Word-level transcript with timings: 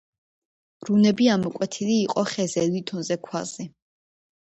რუნები 0.87 1.27
ამოკვეთილი 1.35 1.99
იყო 2.07 2.25
ხეზე, 2.33 2.67
ლითონზე, 2.75 3.23
ქვაზე. 3.31 3.73